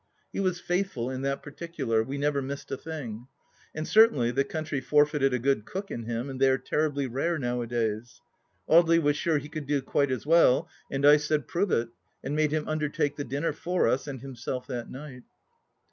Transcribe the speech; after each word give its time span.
He 0.33 0.39
was 0.39 0.59
faithful 0.59 1.11
in 1.11 1.21
that 1.21 1.43
particular; 1.43 2.01
we 2.01 2.17
never 2.17 2.41
missed 2.41 2.71
a 2.71 2.75
thing. 2.75 3.27
And 3.75 3.87
certainly 3.87 4.31
the 4.31 4.43
country 4.43 4.81
forfeited 4.81 5.31
a 5.31 5.37
good 5.37 5.63
cook 5.63 5.91
in 5.91 6.05
him, 6.05 6.27
and 6.27 6.39
they 6.41 6.49
are 6.49 6.57
terribly 6.57 7.05
rare 7.05 7.37
nowadays. 7.37 8.19
Audely 8.67 8.99
was 8.99 9.15
sure 9.15 9.37
he 9.37 9.47
could 9.47 9.67
do 9.67 9.79
quite 9.79 10.09
as 10.09 10.25
well, 10.25 10.67
and 10.89 11.05
I 11.05 11.17
said, 11.17 11.47
Prove 11.47 11.69
it! 11.69 11.89
and 12.23 12.35
made 12.35 12.51
him 12.51 12.65
imdertake 12.65 13.15
the 13.15 13.23
dinner 13.23 13.53
for 13.53 13.87
us 13.87 14.07
and 14.07 14.21
himself 14.21 14.65
that 14.65 14.89
night. 14.89 15.21